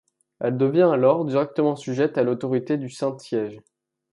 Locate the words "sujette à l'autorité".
1.75-2.75